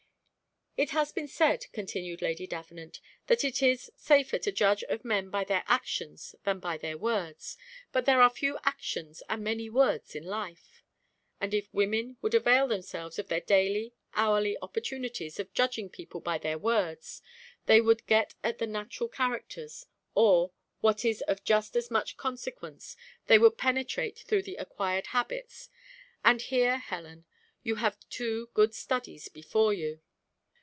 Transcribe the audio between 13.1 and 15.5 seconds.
of their daily, hourly, opportunities